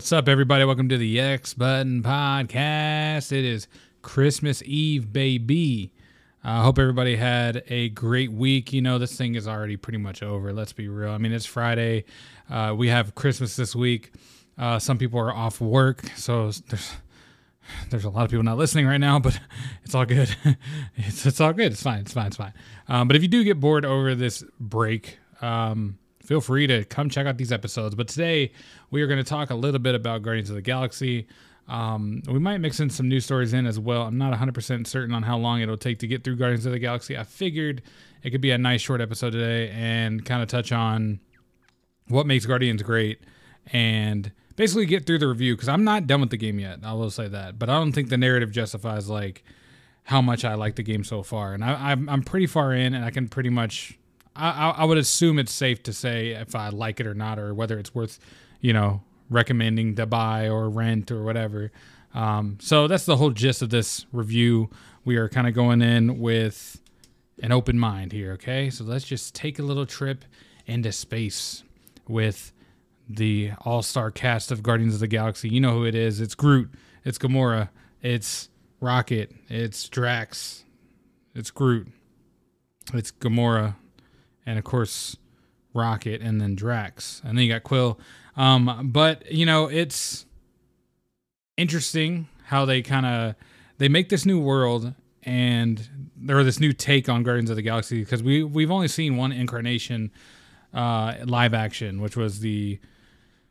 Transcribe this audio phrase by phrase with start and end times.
[0.00, 0.64] What's up, everybody?
[0.64, 3.32] Welcome to the X Button Podcast.
[3.32, 3.68] It is
[4.00, 5.92] Christmas Eve, baby.
[6.42, 8.72] I uh, hope everybody had a great week.
[8.72, 10.54] You know, this thing is already pretty much over.
[10.54, 11.10] Let's be real.
[11.10, 12.06] I mean, it's Friday.
[12.48, 14.14] Uh, we have Christmas this week.
[14.56, 16.94] Uh, some people are off work, so there's
[17.90, 19.38] there's a lot of people not listening right now, but
[19.84, 20.34] it's all good.
[20.96, 21.72] it's, it's all good.
[21.72, 22.00] It's fine.
[22.00, 22.28] It's fine.
[22.28, 22.54] It's fine.
[22.88, 25.98] Um, but if you do get bored over this break, um,
[26.30, 27.96] feel free to come check out these episodes.
[27.96, 28.52] But today
[28.92, 31.26] we are going to talk a little bit about Guardians of the Galaxy.
[31.66, 34.02] Um, we might mix in some news stories in as well.
[34.02, 36.78] I'm not 100% certain on how long it'll take to get through Guardians of the
[36.78, 37.18] Galaxy.
[37.18, 37.82] I figured
[38.22, 41.18] it could be a nice short episode today and kind of touch on
[42.06, 43.18] what makes Guardians great
[43.72, 46.78] and basically get through the review because I'm not done with the game yet.
[46.84, 49.42] I will say that, but I don't think the narrative justifies like
[50.04, 53.04] how much I like the game so far, and I, I'm pretty far in, and
[53.04, 53.98] I can pretty much
[54.36, 57.52] I, I would assume it's safe to say if I like it or not, or
[57.52, 58.18] whether it's worth,
[58.60, 61.72] you know, recommending to buy or rent or whatever.
[62.14, 64.70] Um, so that's the whole gist of this review.
[65.04, 66.80] We are kind of going in with
[67.42, 68.70] an open mind here, okay?
[68.70, 70.24] So let's just take a little trip
[70.66, 71.62] into space
[72.06, 72.52] with
[73.08, 75.48] the all star cast of Guardians of the Galaxy.
[75.48, 76.20] You know who it is.
[76.20, 76.70] It's Groot,
[77.04, 77.70] it's Gamora,
[78.02, 78.48] it's
[78.80, 80.64] Rocket, it's Drax,
[81.34, 81.88] it's Groot,
[82.94, 83.76] it's Gamora,
[84.50, 85.16] and of course
[85.72, 87.98] Rocket, and then Drax, and then you got Quill.
[88.36, 90.26] Um, but you know it's
[91.56, 93.34] interesting how they kind of
[93.78, 94.92] they make this new world
[95.22, 99.16] and there this new take on Guardians of the Galaxy because we we've only seen
[99.16, 100.10] one incarnation
[100.74, 102.80] uh, live action, which was the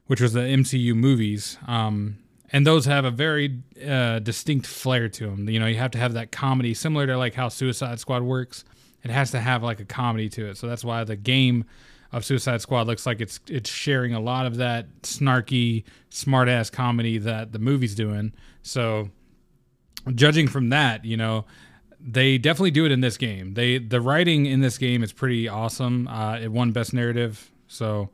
[0.08, 1.58] which was the MCU movies.
[1.68, 2.18] Um,
[2.52, 5.48] and those have a very uh, distinct flair to them.
[5.48, 8.66] You know, you have to have that comedy, similar to like how Suicide Squad works
[9.04, 10.58] it has to have like a comedy to it.
[10.58, 11.66] So that's why the game
[12.12, 16.70] of Suicide Squad looks like it's it's sharing a lot of that snarky, smart ass
[16.70, 18.34] comedy that the movie's doing.
[18.62, 19.10] So
[20.16, 21.46] judging from that, you know,
[22.00, 23.54] they definitely do it in this game.
[23.54, 26.08] They the writing in this game is pretty awesome.
[26.08, 28.10] Uh, it won best narrative, so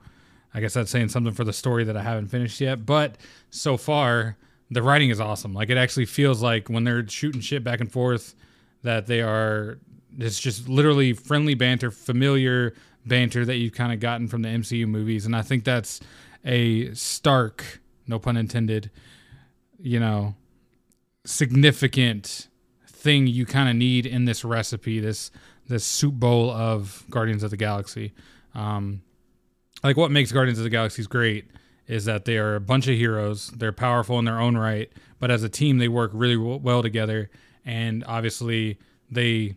[0.53, 2.85] I guess that's saying something for the story that I haven't finished yet.
[2.85, 3.17] But
[3.49, 4.37] so far,
[4.71, 5.53] the writing is awesome.
[5.53, 8.35] Like it actually feels like when they're shooting shit back and forth,
[8.81, 9.79] that they are
[10.17, 12.73] it's just literally friendly banter, familiar
[13.05, 15.99] banter that you've kind of gotten from the MCU movies, and I think that's
[16.43, 18.91] a stark, no pun intended,
[19.79, 20.35] you know,
[21.25, 22.47] significant
[22.87, 25.31] thing you kind of need in this recipe, this
[25.67, 28.13] this soup bowl of Guardians of the Galaxy.
[28.53, 29.01] Um,
[29.83, 31.45] like what makes Guardians of the Galaxy great
[31.87, 33.47] is that they are a bunch of heroes.
[33.47, 37.29] They're powerful in their own right, but as a team, they work really well together.
[37.65, 39.55] And obviously, they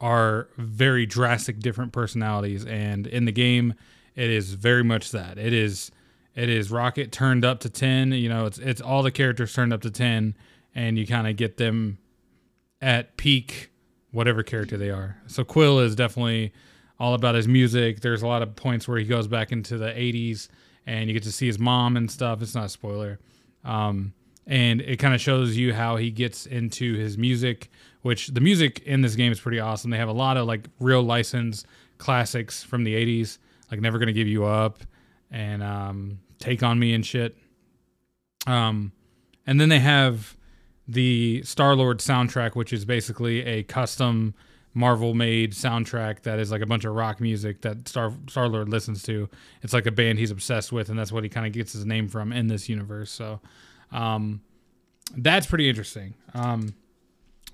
[0.00, 3.74] are very drastic different personalities and in the game
[4.16, 5.38] it is very much that.
[5.38, 5.90] It is
[6.34, 9.72] it is rocket turned up to 10 you know it's it's all the characters turned
[9.72, 10.34] up to 10
[10.74, 11.98] and you kind of get them
[12.80, 13.70] at peak
[14.12, 15.16] whatever character they are.
[15.26, 16.52] So quill is definitely
[16.98, 18.00] all about his music.
[18.00, 20.48] There's a lot of points where he goes back into the 80s
[20.86, 22.42] and you get to see his mom and stuff.
[22.42, 23.18] It's not a spoiler.
[23.64, 24.12] Um,
[24.50, 27.70] and it kind of shows you how he gets into his music
[28.02, 29.90] which the music in this game is pretty awesome.
[29.90, 31.64] They have a lot of like real license
[31.98, 33.38] classics from the 80s
[33.70, 34.80] like never gonna give you up
[35.30, 37.36] and um, take on me and shit.
[38.46, 38.92] Um,
[39.46, 40.36] and then they have
[40.88, 44.34] the star lord soundtrack which is basically a custom
[44.72, 48.68] marvel made soundtrack that is like a bunch of rock music that star star lord
[48.68, 49.28] listens to.
[49.62, 51.84] It's like a band he's obsessed with and that's what he kind of gets his
[51.84, 53.40] name from in this universe so
[53.92, 54.40] um,
[55.16, 56.14] that's pretty interesting.
[56.34, 56.74] Um,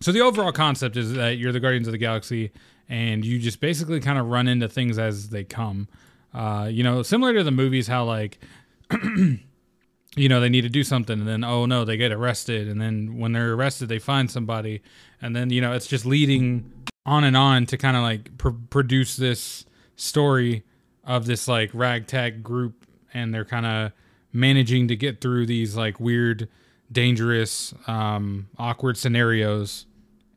[0.00, 2.52] so the overall concept is that you're the Guardians of the Galaxy,
[2.88, 5.88] and you just basically kind of run into things as they come.
[6.34, 8.38] Uh, you know, similar to the movies, how like,
[8.92, 12.80] you know, they need to do something, and then oh no, they get arrested, and
[12.80, 14.82] then when they're arrested, they find somebody,
[15.22, 16.70] and then you know, it's just leading
[17.06, 19.64] on and on to kind of like pr- produce this
[19.94, 20.62] story
[21.04, 23.92] of this like ragtag group, and they're kind of
[24.36, 26.48] managing to get through these like weird,
[26.92, 29.86] dangerous, um, awkward scenarios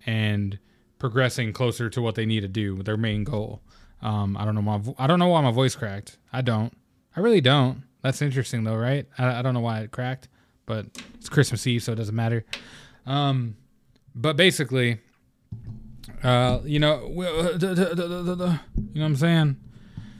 [0.06, 0.58] and
[0.98, 3.62] progressing closer to what they need to do, with their main goal.
[4.02, 6.18] Um, I don't know why I don't know why my voice cracked.
[6.32, 6.74] I don't.
[7.16, 7.84] I really don't.
[8.02, 9.06] That's interesting though, right?
[9.18, 10.30] I, I don't know why it cracked,
[10.66, 10.86] but
[11.16, 12.46] it's Christmas Eve, so it doesn't matter.
[13.06, 13.58] Um,
[14.16, 15.00] but basically,
[16.24, 17.58] uh, you know, you know
[18.94, 19.58] what I'm saying.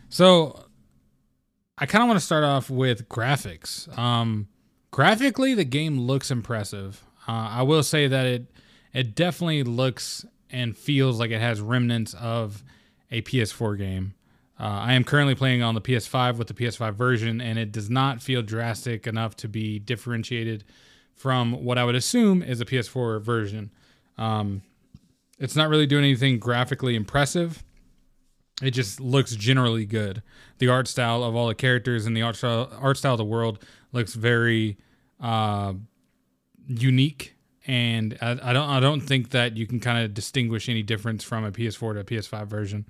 [0.10, 0.69] So
[1.80, 3.98] I kind of want to start off with graphics.
[3.98, 4.50] Um,
[4.92, 7.06] graphically, the game looks impressive.
[7.28, 8.46] Uh, I will say that it
[8.94, 12.64] it definitely looks and feels like it has remnants of
[13.12, 14.14] a PS4 game.
[14.60, 17.90] Uh, I am currently playing on the PS5 with the PS5 version, and it does
[17.90, 20.66] not feel drastic enough to be differentiated
[21.16, 23.72] from what I would assume is a PS4 version.
[24.18, 24.64] Um,
[25.38, 27.64] it's not really doing anything graphically impressive.
[28.62, 30.22] It just looks generally good.
[30.58, 33.26] The art style of all the characters and the art style, art style of the
[33.26, 33.64] world
[33.94, 34.78] looks very
[35.20, 35.74] uh,
[36.68, 37.36] unique,
[37.66, 41.24] and I, I, don't I don't think that you can kind of distinguish any difference
[41.24, 42.86] from a PS4 to a PS5 version.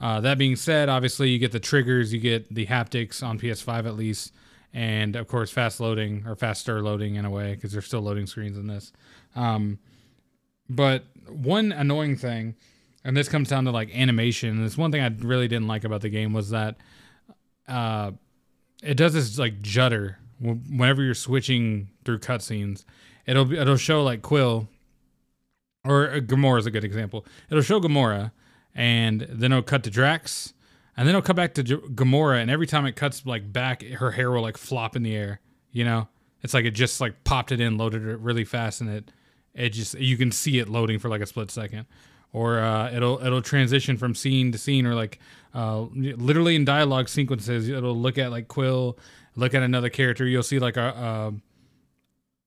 [0.00, 3.86] Uh, that being said, obviously you get the triggers, you get the haptics on PS5
[3.86, 4.32] at least,
[4.74, 8.26] and of course fast loading or faster loading in a way because there's still loading
[8.26, 8.92] screens in this.
[9.34, 9.78] Um,
[10.68, 12.56] but one annoying thing,
[13.06, 14.50] and this comes down to like animation.
[14.50, 16.76] And this one thing I really didn't like about the game was that
[17.68, 18.10] uh,
[18.82, 22.84] it does this like judder whenever you're switching through cutscenes.
[23.24, 24.68] It'll it'll show like Quill
[25.84, 27.24] or uh, Gamora is a good example.
[27.48, 28.32] It'll show Gamora
[28.74, 30.52] and then it'll cut to Drax,
[30.96, 33.82] and then it'll cut back to J- Gamora, and every time it cuts like back,
[33.84, 35.40] her hair will like flop in the air.
[35.70, 36.08] You know,
[36.42, 39.12] it's like it just like popped it in, loaded it really fast, and it
[39.54, 41.86] it just you can see it loading for like a split second,
[42.32, 45.18] or uh, it'll it'll transition from scene to scene, or like
[45.54, 48.98] uh, literally in dialogue sequences, it'll look at like Quill,
[49.36, 50.88] look at another character, you'll see like a.
[50.88, 51.40] a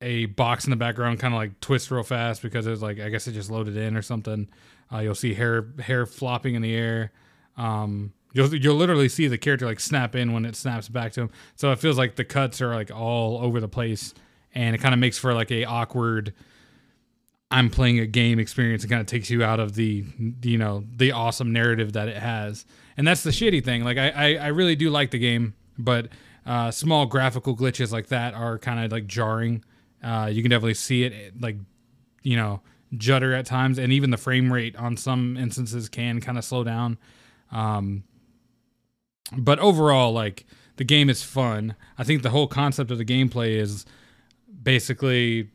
[0.01, 3.09] a box in the background kind of like twist real fast because it's like I
[3.09, 4.47] guess it just loaded in or something.
[4.89, 7.11] Uh, you'll see hair hair flopping in the air.
[7.57, 11.21] Um, you'll you'll literally see the character like snap in when it snaps back to
[11.23, 11.29] him.
[11.55, 14.13] So it feels like the cuts are like all over the place,
[14.55, 16.33] and it kind of makes for like a awkward.
[17.51, 18.83] I'm playing a game experience.
[18.83, 20.05] It kind of takes you out of the
[20.43, 22.65] you know the awesome narrative that it has,
[22.97, 23.83] and that's the shitty thing.
[23.83, 26.09] Like I I, I really do like the game, but
[26.45, 29.63] uh, small graphical glitches like that are kind of like jarring.
[30.03, 31.57] Uh, you can definitely see it like
[32.21, 32.61] you know
[32.97, 36.63] judder at times, and even the frame rate on some instances can kind of slow
[36.63, 36.97] down.
[37.51, 38.03] Um,
[39.37, 40.45] but overall, like
[40.77, 41.75] the game is fun.
[41.97, 43.85] I think the whole concept of the gameplay is
[44.63, 45.49] basically,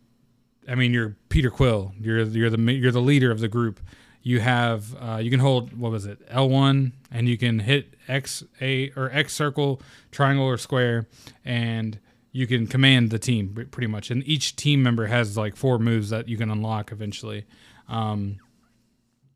[0.69, 1.93] I mean, you're Peter Quill.
[2.01, 3.81] You're you're the you're the leader of the group.
[4.23, 7.95] You have uh, you can hold what was it L one, and you can hit
[8.09, 11.07] X A or X circle, triangle or square,
[11.45, 11.99] and
[12.33, 16.11] you can command the team pretty much, and each team member has like four moves
[16.11, 17.45] that you can unlock eventually,
[17.89, 18.39] um,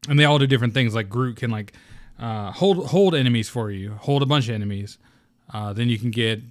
[0.09, 0.95] and they all do different things.
[0.95, 1.75] Like Groot can like
[2.19, 4.99] uh, hold hold enemies for you, hold a bunch of enemies.
[5.53, 6.43] Uh, then you can get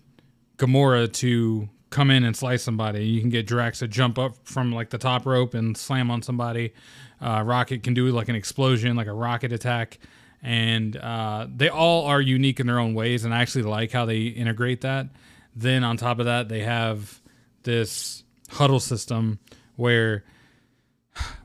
[0.57, 3.06] Gamora to come in and slice somebody.
[3.06, 6.22] You can get Drax to jump up from like the top rope and slam on
[6.22, 6.74] somebody.
[7.22, 10.00] Uh, rocket can do like an explosion, like a rocket attack,
[10.44, 13.25] and uh, they all are unique in their own ways.
[13.25, 15.07] And I actually like how they integrate that.
[15.56, 17.19] Then on top of that, they have
[17.63, 19.40] this huddle system
[19.75, 20.24] where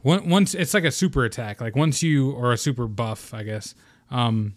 [0.03, 1.61] once it's like a super attack.
[1.61, 3.75] Like once you or a super buff, I guess.
[4.11, 4.55] Um,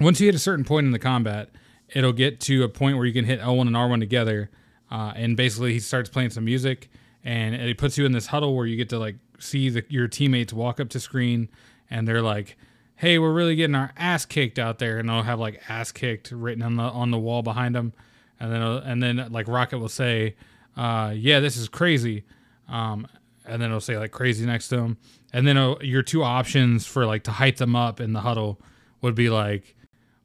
[0.00, 1.50] once you hit a certain point in the combat,
[1.94, 4.50] it'll get to a point where you can hit L1 and R1 together,
[4.90, 6.88] uh, and basically he starts playing some music,
[7.24, 10.08] and it puts you in this huddle where you get to like see the, your
[10.08, 11.48] teammates walk up to screen,
[11.90, 12.56] and they're like,
[12.96, 16.30] "Hey, we're really getting our ass kicked out there," and they'll have like "ass kicked"
[16.30, 17.92] written on the on the wall behind them.
[18.38, 20.36] And then and then like Rocket will say,
[20.76, 22.24] uh, "Yeah, this is crazy,"
[22.68, 23.08] um,
[23.44, 24.98] and then it'll say like "crazy" next to him,
[25.32, 28.60] and then your two options for like to hype them up in the huddle
[29.00, 29.74] would be like,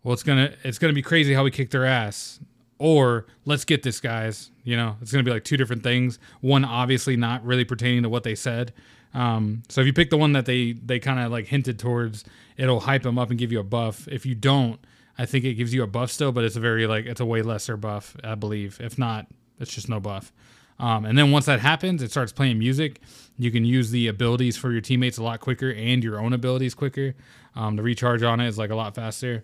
[0.04, 2.40] "Well, it's gonna it's gonna be crazy how we kick their ass."
[2.82, 4.50] Or let's get this, guys.
[4.64, 6.18] You know, it's going to be like two different things.
[6.40, 8.74] One obviously not really pertaining to what they said.
[9.14, 12.26] Um, so if you pick the one that they they kind of like hinted towards,
[12.58, 14.08] it'll hype them up and give you a buff.
[14.08, 14.80] If you don't,
[15.16, 17.26] I think it gives you a buff still, but it's a very like it's a
[17.26, 18.80] way lesser buff, I believe.
[18.82, 19.28] If not,
[19.60, 20.34] it's just no buff.
[20.80, 23.00] Um, and then once that happens, it starts playing music.
[23.38, 26.74] You can use the abilities for your teammates a lot quicker and your own abilities
[26.74, 27.14] quicker.
[27.56, 29.44] Um, the recharge on it is like a lot faster,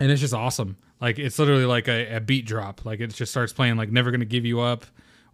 [0.00, 0.76] and it's just awesome.
[1.00, 2.84] Like it's literally like a, a beat drop.
[2.84, 4.84] Like it just starts playing like "Never Gonna Give You Up"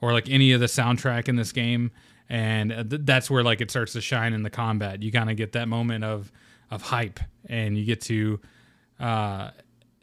[0.01, 1.91] or like any of the soundtrack in this game,
[2.29, 5.03] and th- that's where like it starts to shine in the combat.
[5.03, 6.33] You kind of get that moment of
[6.71, 8.41] of hype, and you get to
[8.99, 9.51] uh,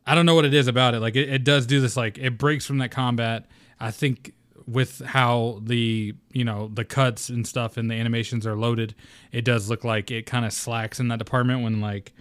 [0.05, 0.99] I don't know what it is about it.
[0.99, 1.95] Like it, it does do this.
[1.95, 3.45] Like it breaks from that combat.
[3.79, 4.33] I think
[4.65, 8.95] with how the you know the cuts and stuff and the animations are loaded,
[9.31, 12.13] it does look like it kind of slacks in that department when like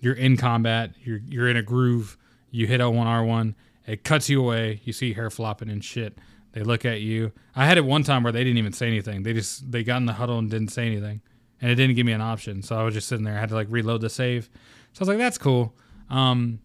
[0.00, 2.16] you're in combat, you're you're in a groove,
[2.50, 3.54] you hit L1 R1,
[3.86, 6.18] it cuts you away, you see hair flopping and shit.
[6.52, 7.32] They look at you.
[7.54, 9.22] I had it one time where they didn't even say anything.
[9.22, 11.20] They just they got in the huddle and didn't say anything,
[11.60, 12.62] and it didn't give me an option.
[12.62, 13.36] So I was just sitting there.
[13.36, 14.48] I had to like reload the save.
[14.92, 15.74] So I was like, that's cool.
[16.08, 16.60] Um,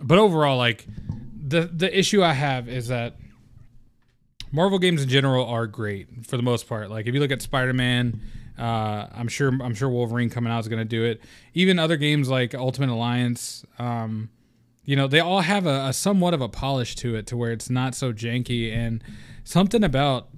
[0.00, 0.86] but overall, like
[1.46, 3.16] the the issue I have is that
[4.52, 6.90] Marvel games in general are great for the most part.
[6.90, 8.20] Like if you look at Spider Man,
[8.58, 11.20] Uh, I'm sure I'm sure Wolverine coming out is going to do it.
[11.54, 14.30] Even other games like Ultimate Alliance, um,
[14.84, 17.52] you know, they all have a, a, somewhat of a polish to it, to where
[17.52, 19.04] it's not so janky and
[19.44, 20.28] something about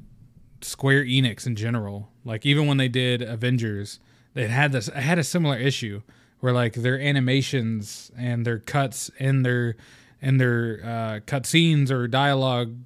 [0.60, 2.10] Square Enix in general.
[2.24, 4.00] Like even when they did Avengers,
[4.34, 6.02] they had this had a similar issue
[6.40, 9.76] where like their animations and their cuts and their
[10.20, 12.76] and their uh, cut scenes or dialogue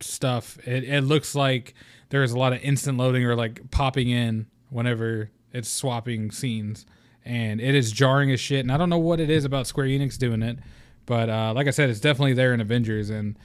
[0.00, 1.74] stuff, it, it looks like
[2.08, 6.86] there's a lot of instant loading or like popping in whenever it's swapping scenes.
[7.24, 8.60] And it is jarring as shit.
[8.60, 10.58] And I don't know what it is about Square Enix doing it.
[11.06, 13.10] But uh, like I said, it's definitely there in Avengers.
[13.10, 13.38] And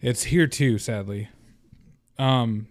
[0.00, 1.28] it's here too, sadly.
[2.18, 2.68] Um,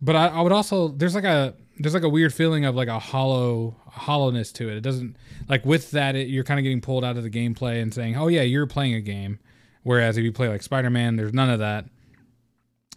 [0.00, 2.88] but I, I would also, there's like a, there's like a weird feeling of like
[2.88, 4.76] a hollow hollowness to it.
[4.76, 5.16] It doesn't
[5.48, 8.16] like with that it, you're kind of getting pulled out of the gameplay and saying,
[8.16, 9.38] "Oh yeah, you're playing a game."
[9.82, 11.86] Whereas if you play like Spider-Man, there's none of that.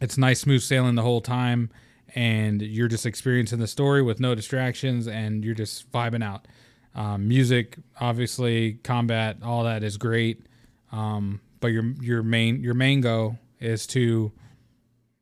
[0.01, 1.69] It's nice smooth sailing the whole time
[2.15, 6.47] and you're just experiencing the story with no distractions and you're just vibing out.
[6.95, 10.45] Um, music, obviously, combat, all that is great.
[10.91, 14.31] Um, but your your main your main go is to,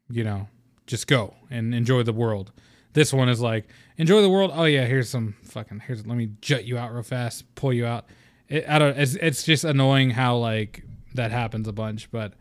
[0.09, 0.47] you know,
[0.87, 2.51] just go and enjoy the world.
[2.93, 3.67] This one is like
[3.97, 4.51] enjoy the world.
[4.53, 7.85] Oh yeah, here's some fucking here's let me jut you out real fast, pull you
[7.85, 8.05] out.
[8.49, 8.97] It, I don't.
[8.97, 10.83] It's, it's just annoying how like
[11.13, 12.33] that happens a bunch, but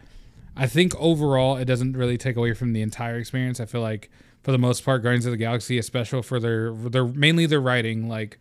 [0.56, 3.60] I think overall it doesn't really take away from the entire experience.
[3.60, 4.10] I feel like
[4.42, 7.60] for the most part, Guardians of the Galaxy is special for their their mainly their
[7.60, 8.08] writing.
[8.08, 8.38] Like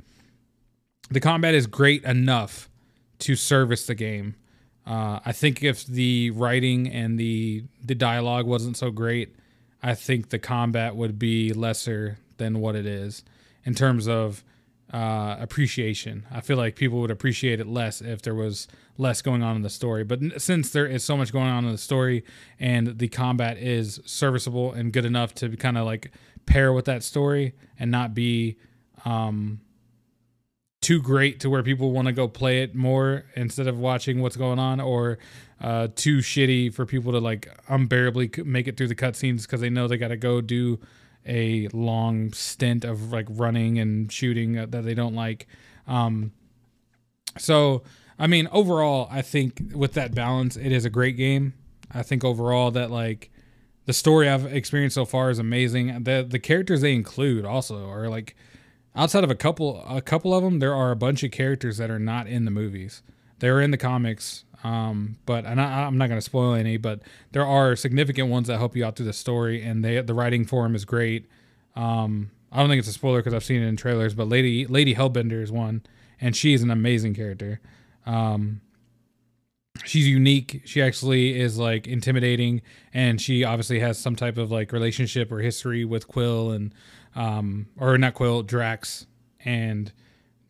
[1.10, 2.70] the combat is great enough
[3.20, 4.36] to service the game.
[4.86, 9.36] Uh, I think if the writing and the the dialogue wasn't so great,
[9.84, 13.24] I think the combat would be lesser than what it is
[13.66, 14.44] in terms of
[14.94, 16.26] uh, appreciation.
[16.32, 18.68] I feel like people would appreciate it less if there was
[18.98, 20.04] less going on in the story.
[20.04, 22.24] But since there is so much going on in the story
[22.60, 26.12] and the combat is serviceable and good enough to kind of like
[26.46, 28.58] pair with that story and not be
[29.06, 29.62] um,
[30.82, 34.38] too great to where people want to go play it more instead of watching what's
[34.38, 35.20] going on or
[35.62, 39.70] uh, too shitty for people to like unbearably make it through the cutscenes because they
[39.70, 40.80] know they got to go do
[41.26, 45.48] a long stint of like running and shooting that they don't like.
[45.88, 46.32] Um,
[47.38, 47.84] so,
[48.18, 51.54] I mean, overall, I think with that balance, it is a great game.
[51.92, 53.32] I think overall that like
[53.86, 56.04] the story I've experienced so far is amazing.
[56.04, 58.36] The the characters they include also are like
[58.96, 61.90] outside of a couple a couple of them, there are a bunch of characters that
[61.90, 63.02] are not in the movies.
[63.40, 64.44] They're in the comics.
[64.64, 67.02] Um, but and I, am not going to spoil any, but
[67.32, 70.46] there are significant ones that help you out through the story, and they the writing
[70.46, 71.28] for them is great.
[71.76, 74.66] Um, I don't think it's a spoiler because I've seen it in trailers, but Lady
[74.68, 75.84] Lady Hellbender is one,
[76.20, 77.62] and she's an amazing character.
[78.06, 78.62] Um,
[79.86, 80.62] she's unique.
[80.66, 82.62] She actually is like intimidating,
[82.94, 86.74] and she obviously has some type of like relationship or history with Quill and
[87.16, 89.06] um, or not Quill, Drax,
[89.46, 89.92] and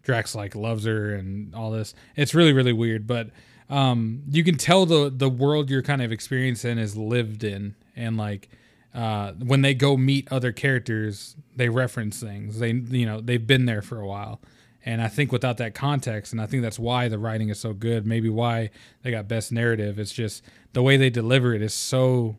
[0.02, 1.94] Drax like loves her and all this.
[2.16, 3.30] It's really really weird, but
[3.70, 8.18] um, you can tell the the world you're kind of experiencing is lived in, and
[8.18, 8.50] like
[8.94, 12.60] uh, when they go meet other characters, they reference things.
[12.60, 14.42] They you know they've been there for a while,
[14.84, 17.74] and I think without that context, and I think that's why the writing is so
[17.74, 18.08] good.
[18.08, 18.72] Maybe why
[19.04, 20.00] they got best narrative.
[20.00, 22.38] It's just the way they deliver it is so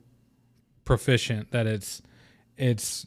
[0.85, 2.03] proficient that it's
[2.57, 3.07] it's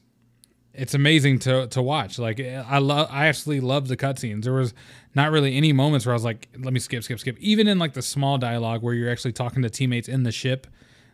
[0.73, 2.17] it's amazing to to watch.
[2.17, 4.43] Like I love, I actually love the cutscenes.
[4.43, 4.73] There was
[5.13, 7.37] not really any moments where I was like, let me skip, skip, skip.
[7.39, 10.67] Even in like the small dialogue where you're actually talking to teammates in the ship,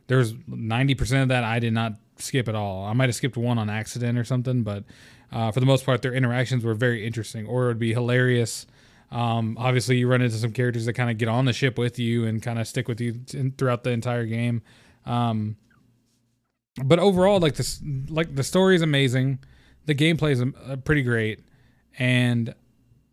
[0.07, 2.85] there's ninety percent of that I did not skip at all.
[2.85, 4.83] I might have skipped one on accident or something, but
[5.31, 8.65] uh, for the most part, their interactions were very interesting, or it would be hilarious.
[9.11, 11.97] Um, obviously, you run into some characters that kind of get on the ship with
[11.99, 14.61] you and kind of stick with you t- throughout the entire game.
[15.05, 15.57] Um,
[16.85, 19.39] but overall, like this, like the story is amazing.
[19.85, 21.41] The gameplay is uh, pretty great,
[21.97, 22.53] and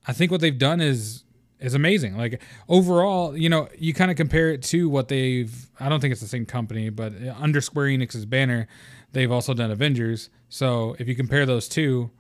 [0.07, 1.25] I think what they've done is
[1.59, 2.17] is amazing.
[2.17, 5.71] Like overall, you know, you kind of compare it to what they've.
[5.81, 8.69] I don't think it's the same company, but under Square Enix's banner,
[9.13, 10.31] they've also done Avengers.
[10.49, 12.11] So if you compare those two,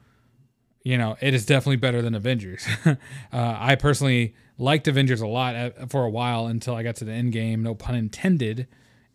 [0.83, 2.67] you know, it is definitely better than Avengers.
[2.87, 2.95] uh,
[3.33, 7.13] I personally liked Avengers a lot at, for a while until I got to the
[7.13, 7.63] end game.
[7.63, 8.67] No pun intended.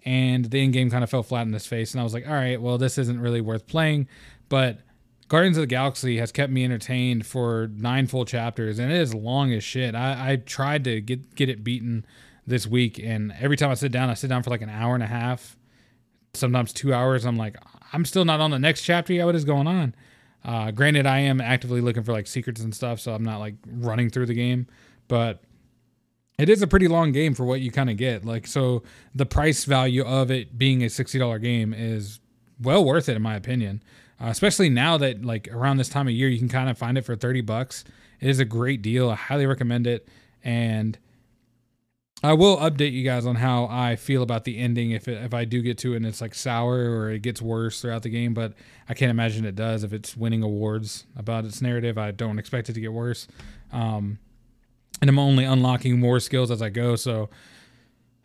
[0.03, 2.27] And the end game kind of fell flat in his face, and I was like,
[2.27, 4.08] all right, well, this isn't really worth playing.
[4.50, 4.79] But
[5.27, 9.13] Guardians of the Galaxy has kept me entertained for nine full chapters, and it is
[9.13, 9.93] long as shit.
[9.93, 12.05] I, I tried to get get it beaten
[12.48, 14.96] this week, and every time I sit down, I sit down for like an hour
[14.96, 15.55] and a half,
[16.34, 17.24] sometimes two hours.
[17.24, 17.55] I'm like,
[17.93, 19.25] I'm still not on the next chapter yet.
[19.25, 19.96] What is going on?
[20.43, 23.55] Uh, granted, I am actively looking for like secrets and stuff, so I'm not like
[23.67, 24.67] running through the game,
[25.08, 25.43] but
[26.38, 28.26] it is a pretty long game for what you kind of get.
[28.26, 28.84] Like, so
[29.14, 32.20] the price value of it being a $60 game is
[32.60, 33.84] well worth it, in my opinion.
[34.20, 36.98] uh, especially now that like around this time of year you can kind of find
[36.98, 37.84] it for 30 bucks.
[38.20, 39.10] It is a great deal.
[39.10, 40.08] I highly recommend it.
[40.44, 40.98] And
[42.24, 45.34] I will update you guys on how I feel about the ending if it, if
[45.34, 48.10] I do get to it and it's like sour or it gets worse throughout the
[48.10, 48.54] game, but
[48.88, 51.98] I can't imagine it does if it's winning awards about its narrative.
[51.98, 53.28] I don't expect it to get worse.
[53.72, 54.20] Um,
[55.01, 56.96] and I'm only unlocking more skills as I go.
[56.96, 57.29] So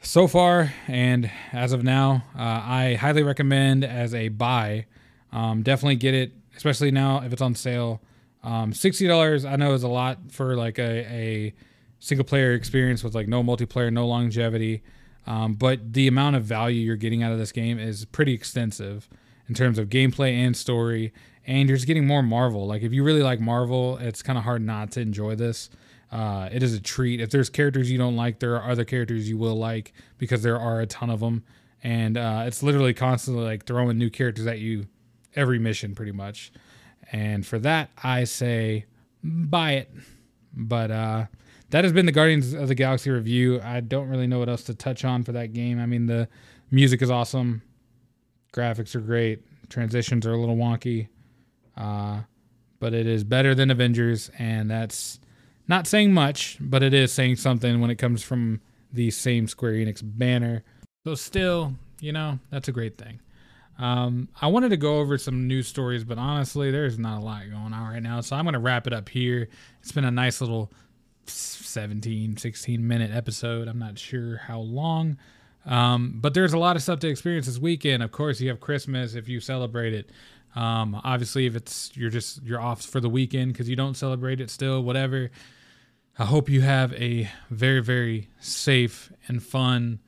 [0.02, 4.86] so far and as of now, uh, I highly recommend as a buy.
[5.32, 8.02] Um, definitely get it, especially now if it's on sale.
[8.44, 11.54] Um, Sixty dollars I know is a lot for like a, a
[11.98, 14.82] single player experience with like no multiplayer, no longevity.
[15.26, 19.08] Um, but the amount of value you're getting out of this game is pretty extensive
[19.48, 21.12] in terms of gameplay and story.
[21.46, 22.66] And you're just getting more Marvel.
[22.66, 25.70] Like if you really like Marvel, it's kind of hard not to enjoy this.
[26.10, 27.20] Uh, it is a treat.
[27.20, 30.58] If there's characters you don't like, there are other characters you will like because there
[30.58, 31.44] are a ton of them.
[31.82, 34.86] And uh, it's literally constantly like throwing new characters at you
[35.34, 36.52] every mission, pretty much.
[37.12, 38.86] And for that, I say
[39.22, 39.90] buy it.
[40.52, 41.26] But uh,
[41.70, 43.60] that has been the Guardians of the Galaxy review.
[43.60, 45.78] I don't really know what else to touch on for that game.
[45.80, 46.28] I mean, the
[46.70, 47.62] music is awesome,
[48.52, 51.08] graphics are great, transitions are a little wonky,
[51.76, 52.20] uh,
[52.78, 55.20] but it is better than Avengers, and that's
[55.68, 58.60] not saying much, but it is saying something when it comes from
[58.92, 60.62] the same Square Enix banner.
[61.04, 63.20] So, still, you know, that's a great thing.
[63.78, 67.42] Um, I wanted to go over some news stories, but honestly, there's not a lot
[67.50, 68.20] going on right now.
[68.20, 69.48] So, I'm going to wrap it up here.
[69.80, 70.72] It's been a nice little
[71.26, 73.68] 17, 16 minute episode.
[73.68, 75.18] I'm not sure how long.
[75.64, 78.02] Um, but there's a lot of stuff to experience this weekend.
[78.02, 80.10] Of course, you have Christmas if you celebrate it.
[80.54, 84.40] Um, obviously, if it's you're just you're off for the weekend because you don't celebrate
[84.40, 85.30] it still, whatever.
[86.18, 90.00] I hope you have a very very safe and fun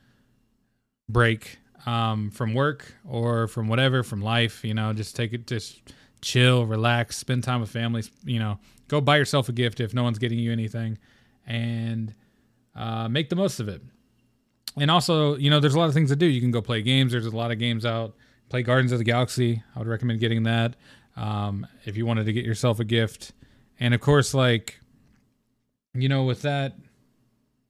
[1.07, 4.63] break um, from work or from whatever from life.
[4.63, 5.81] You know, just take it, just
[6.21, 8.11] chill, relax, spend time with families.
[8.23, 10.97] You know, go buy yourself a gift if no one's getting you anything,
[11.45, 12.13] and
[12.75, 13.81] uh, make the most of it.
[14.77, 16.25] And also, you know, there's a lot of things to do.
[16.25, 17.11] You can go play games.
[17.11, 18.15] There's a lot of games out.
[18.49, 19.63] Play Guardians of the Galaxy.
[19.75, 20.75] I would recommend getting that
[21.15, 23.33] um, if you wanted to get yourself a gift.
[23.79, 24.79] And of course, like,
[25.93, 26.73] you know, with that,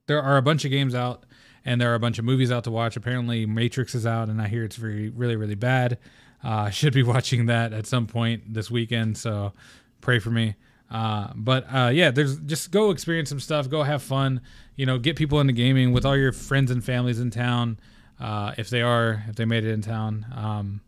[0.07, 1.25] there are a bunch of games out
[1.65, 2.95] and there are a bunch of movies out to watch.
[2.95, 5.97] Apparently, Matrix is out, and I hear it's very, really, really bad.
[6.43, 9.53] Uh, I should be watching that at some point this weekend, so
[10.01, 10.55] pray for me.
[10.89, 14.41] Uh, but uh, yeah, there's just go experience some stuff, go have fun,
[14.75, 17.79] you know, get people into gaming with all your friends and families in town,
[18.19, 20.25] uh, if they are, if they made it in town.
[20.35, 20.81] Um,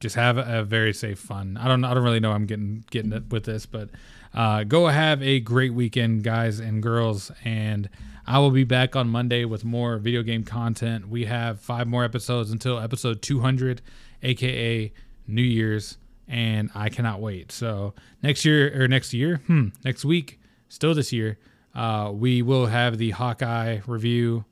[0.00, 1.56] just have a, very safe fun.
[1.56, 3.90] I don't, I don't really know I'm getting getting it with this, but
[4.34, 7.88] uh, go have a great weekend, guys and girls, and
[8.26, 11.08] I will be back on Monday with more video game content.
[11.08, 13.80] We have five more episodes until episode 200,
[14.22, 14.92] aka
[15.26, 15.96] New Year's
[16.28, 17.50] and I cannot wait.
[17.50, 21.38] So next year or next year, hmm, next week, still this year,
[21.74, 24.44] uh, we will have the Hawkeye review.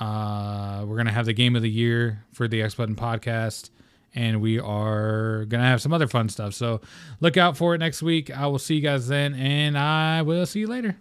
[0.00, 3.70] Uh, we're gonna have the game of the year for the X Button podcast,
[4.14, 6.54] and we are gonna have some other fun stuff.
[6.54, 6.80] So
[7.20, 8.30] look out for it next week.
[8.30, 10.96] I will see you guys then, and I will see you later.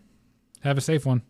[0.62, 1.22] Have a safe one.